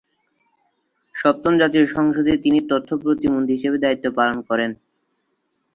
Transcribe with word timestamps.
সপ্তম 1.15 1.53
জাতীয় 1.61 1.85
সংসদে 1.87 2.33
তিনি 2.37 2.59
তথ্য 2.71 2.89
প্রতিমন্ত্রী 3.03 3.53
হিসেবে 3.57 3.77
দায়িত্ব 3.77 4.05
পালন 4.17 4.37
করেন। 4.49 4.71